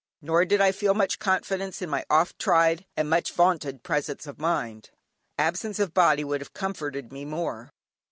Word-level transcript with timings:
Nor 0.19 0.45
did 0.45 0.59
I 0.61 0.71
feel 0.71 0.95
much 0.95 1.19
confidence 1.19 1.79
in 1.79 1.87
my 1.87 2.03
oft 2.09 2.39
tried, 2.39 2.87
and 2.97 3.07
much 3.07 3.31
vaunted 3.31 3.83
presence 3.83 4.25
of 4.25 4.39
mind; 4.39 4.89
absence 5.37 5.77
of 5.77 5.93
body 5.93 6.23
would 6.23 6.41
have 6.41 6.55
comforted 6.55 7.13
me 7.13 7.23
more. 7.23 7.71